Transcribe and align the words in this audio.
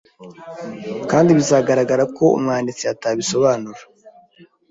kandi 1.11 1.29
bizagaragara 1.37 2.03
ko 2.17 2.25
umwanditsi 2.37 2.83
atabisobanura 2.93 3.81